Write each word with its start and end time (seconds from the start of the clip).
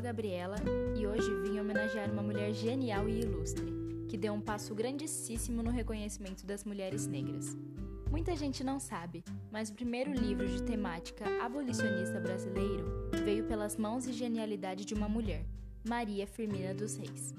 Gabriela 0.00 0.54
e 0.96 1.04
hoje 1.04 1.28
vim 1.42 1.58
homenagear 1.58 2.08
uma 2.12 2.22
mulher 2.22 2.52
genial 2.52 3.08
e 3.08 3.22
ilustre, 3.22 3.66
que 4.08 4.16
deu 4.16 4.32
um 4.32 4.40
passo 4.40 4.72
grandíssimo 4.72 5.64
no 5.64 5.70
reconhecimento 5.70 6.46
das 6.46 6.64
mulheres 6.64 7.08
negras. 7.08 7.56
Muita 8.08 8.36
gente 8.36 8.62
não 8.62 8.78
sabe, 8.78 9.24
mas 9.50 9.68
o 9.68 9.74
primeiro 9.74 10.12
livro 10.12 10.46
de 10.46 10.62
temática 10.62 11.24
abolicionista 11.44 12.20
brasileiro 12.20 13.10
veio 13.24 13.44
pelas 13.44 13.76
mãos 13.76 14.06
e 14.06 14.12
genialidade 14.12 14.84
de 14.84 14.94
uma 14.94 15.08
mulher, 15.08 15.44
Maria 15.84 16.24
Firmina 16.24 16.72
dos 16.72 16.96
Reis. 16.96 17.34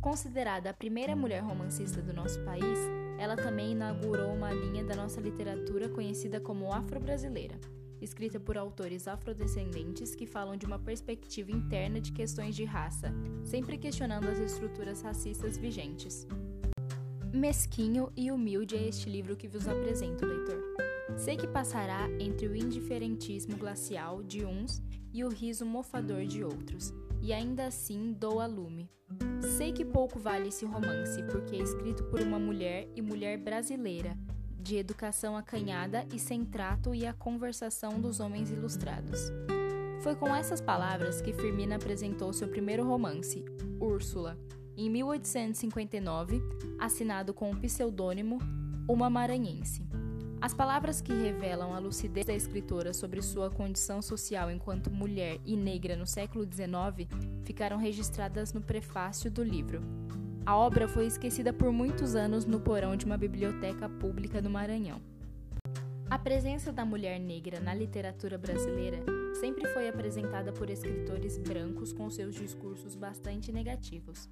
Considerada 0.00 0.70
a 0.70 0.74
primeira 0.74 1.16
mulher 1.16 1.42
romancista 1.42 2.00
do 2.00 2.14
nosso 2.14 2.38
país, 2.44 2.78
ela 3.18 3.34
também 3.34 3.72
inaugurou 3.72 4.32
uma 4.32 4.52
linha 4.52 4.84
da 4.84 4.94
nossa 4.94 5.20
literatura 5.20 5.88
conhecida 5.88 6.40
como 6.40 6.72
afro-brasileira 6.72 7.58
escrita 8.00 8.38
por 8.38 8.56
autores 8.56 9.08
afrodescendentes 9.08 10.14
que 10.14 10.26
falam 10.26 10.56
de 10.56 10.66
uma 10.66 10.78
perspectiva 10.78 11.50
interna 11.50 12.00
de 12.00 12.12
questões 12.12 12.54
de 12.54 12.64
raça, 12.64 13.12
sempre 13.42 13.78
questionando 13.78 14.28
as 14.28 14.38
estruturas 14.38 15.02
racistas 15.02 15.56
vigentes. 15.56 16.26
Mesquinho 17.32 18.10
e 18.16 18.30
humilde 18.30 18.76
é 18.76 18.88
este 18.88 19.10
livro 19.10 19.36
que 19.36 19.46
vos 19.46 19.68
apresento, 19.68 20.24
leitor. 20.24 20.62
Sei 21.16 21.36
que 21.36 21.46
passará 21.46 22.08
entre 22.18 22.46
o 22.46 22.56
indiferentismo 22.56 23.56
glacial 23.56 24.22
de 24.22 24.44
uns 24.44 24.82
e 25.12 25.24
o 25.24 25.28
riso 25.28 25.66
mofador 25.66 26.24
de 26.24 26.42
outros, 26.44 26.92
e 27.20 27.32
ainda 27.32 27.66
assim 27.66 28.12
dou 28.12 28.40
a 28.40 28.46
lume. 28.46 28.88
Sei 29.56 29.72
que 29.72 29.84
pouco 29.84 30.18
vale 30.18 30.48
esse 30.48 30.64
romance, 30.64 31.22
porque 31.24 31.56
é 31.56 31.62
escrito 31.62 32.04
por 32.04 32.20
uma 32.20 32.38
mulher 32.38 32.88
e 32.94 33.02
mulher 33.02 33.38
brasileira, 33.38 34.16
de 34.68 34.76
educação 34.76 35.34
acanhada 35.34 36.06
e 36.12 36.18
sem 36.18 36.44
trato 36.44 36.94
e 36.94 37.06
a 37.06 37.14
conversação 37.14 37.98
dos 37.98 38.20
homens 38.20 38.50
ilustrados. 38.50 39.18
Foi 40.02 40.14
com 40.14 40.36
essas 40.36 40.60
palavras 40.60 41.22
que 41.22 41.32
Firmina 41.32 41.76
apresentou 41.76 42.34
seu 42.34 42.48
primeiro 42.48 42.84
romance, 42.86 43.42
Úrsula, 43.80 44.38
em 44.76 44.90
1859, 44.90 46.42
assinado 46.78 47.32
com 47.32 47.50
o 47.50 47.56
pseudônimo 47.56 48.38
Uma 48.86 49.08
Maranhense. 49.08 49.88
As 50.38 50.52
palavras 50.52 51.00
que 51.00 51.14
revelam 51.14 51.72
a 51.72 51.78
lucidez 51.78 52.26
da 52.26 52.34
escritora 52.34 52.92
sobre 52.92 53.22
sua 53.22 53.50
condição 53.50 54.02
social 54.02 54.50
enquanto 54.50 54.90
mulher 54.90 55.40
e 55.46 55.56
negra 55.56 55.96
no 55.96 56.06
século 56.06 56.44
XIX 56.44 57.08
ficaram 57.42 57.78
registradas 57.78 58.52
no 58.52 58.60
prefácio 58.60 59.30
do 59.30 59.42
livro. 59.42 59.80
A 60.48 60.56
obra 60.56 60.88
foi 60.88 61.04
esquecida 61.04 61.52
por 61.52 61.70
muitos 61.70 62.14
anos 62.14 62.46
no 62.46 62.58
porão 62.58 62.96
de 62.96 63.04
uma 63.04 63.18
biblioteca 63.18 63.86
pública 63.86 64.40
no 64.40 64.48
Maranhão. 64.48 64.98
A 66.08 66.18
presença 66.18 66.72
da 66.72 66.86
mulher 66.86 67.20
negra 67.20 67.60
na 67.60 67.74
literatura 67.74 68.38
brasileira 68.38 68.98
sempre 69.38 69.68
foi 69.74 69.90
apresentada 69.90 70.50
por 70.50 70.70
escritores 70.70 71.36
brancos 71.36 71.92
com 71.92 72.08
seus 72.08 72.34
discursos 72.34 72.94
bastante 72.94 73.52
negativos. 73.52 74.26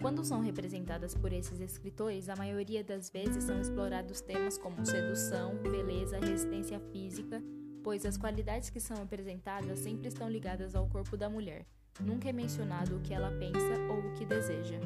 Quando 0.00 0.24
são 0.24 0.40
representadas 0.40 1.14
por 1.14 1.34
esses 1.34 1.60
escritores, 1.60 2.30
a 2.30 2.36
maioria 2.36 2.82
das 2.82 3.10
vezes 3.10 3.44
são 3.44 3.60
explorados 3.60 4.22
temas 4.22 4.56
como 4.56 4.86
sedução, 4.86 5.54
beleza, 5.56 6.18
resistência 6.18 6.80
física, 6.90 7.42
pois 7.84 8.06
as 8.06 8.16
qualidades 8.16 8.70
que 8.70 8.80
são 8.80 9.02
apresentadas 9.02 9.80
sempre 9.80 10.08
estão 10.08 10.30
ligadas 10.30 10.74
ao 10.74 10.88
corpo 10.88 11.14
da 11.14 11.28
mulher. 11.28 11.66
Nunca 12.00 12.30
é 12.30 12.32
mencionado 12.32 12.96
o 12.96 13.00
que 13.00 13.12
ela 13.12 13.30
pensa 13.32 13.78
ou 13.90 13.98
o 13.98 14.14
que 14.14 14.24
deseja. 14.24 14.80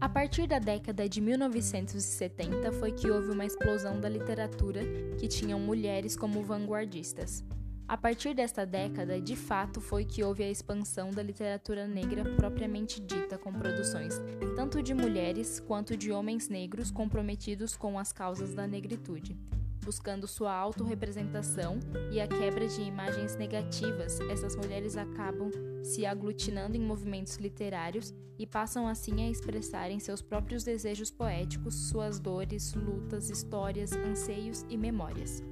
A 0.00 0.08
partir 0.08 0.46
da 0.46 0.58
década 0.58 1.08
de 1.08 1.20
1970 1.20 2.72
foi 2.72 2.92
que 2.92 3.10
houve 3.10 3.30
uma 3.30 3.44
explosão 3.44 4.00
da 4.00 4.08
literatura 4.08 4.80
que 5.18 5.26
tinham 5.26 5.58
mulheres 5.58 6.16
como 6.16 6.42
vanguardistas. 6.42 7.44
A 7.86 7.96
partir 7.96 8.34
desta 8.34 8.64
década, 8.64 9.20
de 9.20 9.36
fato, 9.36 9.80
foi 9.80 10.04
que 10.04 10.24
houve 10.24 10.42
a 10.42 10.50
expansão 10.50 11.10
da 11.10 11.22
literatura 11.22 11.86
negra 11.86 12.24
propriamente 12.34 13.00
dita, 13.00 13.36
com 13.36 13.52
produções 13.52 14.20
tanto 14.56 14.82
de 14.82 14.94
mulheres 14.94 15.60
quanto 15.60 15.96
de 15.96 16.12
homens 16.12 16.48
negros 16.48 16.90
comprometidos 16.90 17.76
com 17.76 17.98
as 17.98 18.12
causas 18.12 18.54
da 18.54 18.66
negritude 18.66 19.36
buscando 19.84 20.26
sua 20.26 20.52
autorrepresentação 20.52 21.78
e 22.10 22.20
a 22.20 22.26
quebra 22.26 22.66
de 22.66 22.80
imagens 22.80 23.36
negativas, 23.36 24.18
essas 24.30 24.56
mulheres 24.56 24.96
acabam 24.96 25.50
se 25.82 26.06
aglutinando 26.06 26.76
em 26.76 26.80
movimentos 26.80 27.36
literários 27.36 28.14
e 28.38 28.46
passam 28.46 28.88
assim 28.88 29.22
a 29.22 29.30
expressarem 29.30 30.00
seus 30.00 30.22
próprios 30.22 30.64
desejos 30.64 31.10
poéticos, 31.10 31.88
suas 31.88 32.18
dores, 32.18 32.72
lutas, 32.74 33.28
histórias, 33.30 33.92
anseios 33.92 34.64
e 34.68 34.76
memórias. 34.76 35.42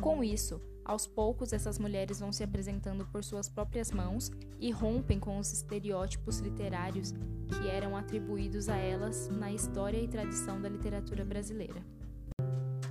Com 0.00 0.22
isso, 0.22 0.60
aos 0.84 1.06
poucos 1.06 1.52
essas 1.52 1.78
mulheres 1.78 2.20
vão 2.20 2.32
se 2.32 2.42
apresentando 2.42 3.06
por 3.06 3.22
suas 3.22 3.48
próprias 3.48 3.92
mãos 3.92 4.30
e 4.58 4.70
rompem 4.70 5.18
com 5.18 5.38
os 5.38 5.52
estereótipos 5.52 6.38
literários 6.38 7.12
que 7.48 7.68
eram 7.68 7.96
atribuídos 7.96 8.68
a 8.68 8.76
elas 8.76 9.28
na 9.28 9.52
história 9.52 9.98
e 9.98 10.08
tradição 10.08 10.60
da 10.60 10.68
literatura 10.68 11.24
brasileira. 11.24 11.82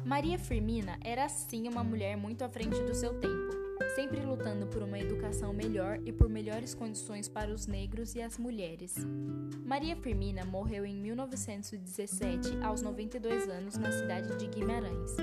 Maria 0.05 0.37
Firmina 0.39 0.97
era 1.03 1.29
sim 1.29 1.67
uma 1.67 1.83
mulher 1.83 2.17
muito 2.17 2.43
à 2.43 2.49
frente 2.49 2.81
do 2.81 2.93
seu 2.93 3.13
tempo, 3.19 3.51
sempre 3.95 4.19
lutando 4.19 4.65
por 4.65 4.81
uma 4.81 4.97
educação 4.97 5.53
melhor 5.53 5.99
e 6.03 6.11
por 6.11 6.27
melhores 6.27 6.73
condições 6.73 7.29
para 7.29 7.53
os 7.53 7.67
negros 7.67 8.15
e 8.15 8.21
as 8.21 8.37
mulheres. 8.37 8.95
Maria 9.63 9.95
Firmina 9.95 10.43
morreu 10.43 10.85
em 10.85 10.95
1917, 10.95 12.63
aos 12.63 12.81
92 12.81 13.47
anos, 13.47 13.77
na 13.77 13.91
cidade 13.91 14.35
de 14.37 14.47
Guimarães. 14.47 15.15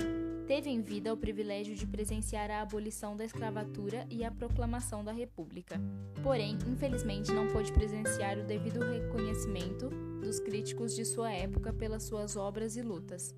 Teve 0.47 0.69
em 0.69 0.81
vida 0.81 1.13
o 1.13 1.17
privilégio 1.17 1.75
de 1.75 1.85
presenciar 1.85 2.49
a 2.49 2.61
abolição 2.61 3.15
da 3.15 3.25
escravatura 3.25 4.07
e 4.09 4.23
a 4.23 4.31
proclamação 4.31 5.03
da 5.03 5.11
República. 5.11 5.79
Porém, 6.23 6.57
infelizmente, 6.65 7.31
não 7.33 7.47
pôde 7.47 7.71
presenciar 7.71 8.39
o 8.39 8.45
devido 8.45 8.79
reconhecimento 8.79 9.89
dos 10.21 10.39
críticos 10.39 10.95
de 10.95 11.05
sua 11.05 11.31
época 11.31 11.71
pelas 11.73 12.03
suas 12.03 12.35
obras 12.35 12.77
e 12.77 12.81
lutas 12.81 13.35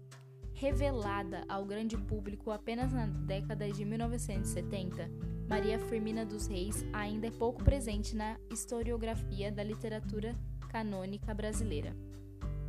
revelada 0.62 1.44
ao 1.50 1.66
grande 1.66 1.98
público 1.98 2.52
apenas 2.52 2.94
na 2.94 3.08
década 3.08 3.68
de 3.68 3.84
1970, 3.84 5.10
Maria 5.50 5.80
Firmina 5.80 6.24
dos 6.24 6.46
Reis 6.46 6.86
ainda 6.94 7.26
é 7.26 7.32
pouco 7.32 7.64
presente 7.64 8.16
na 8.16 8.38
historiografia 8.52 9.52
da 9.52 9.64
literatura 9.64 10.36
canônica 10.70 11.34
brasileira. 11.34 11.96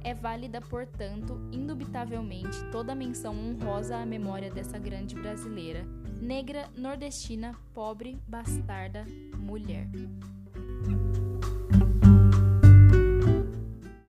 É 0.02 0.14
válida, 0.14 0.58
portanto, 0.62 1.38
indubitavelmente 1.52 2.64
toda 2.72 2.94
menção 2.94 3.36
honrosa 3.38 3.98
à 3.98 4.06
memória 4.06 4.50
dessa 4.50 4.78
grande 4.78 5.14
brasileira, 5.14 5.84
negra, 6.18 6.70
nordestina, 6.74 7.54
pobre, 7.74 8.18
bastarda, 8.26 9.04
mulher. 9.36 9.86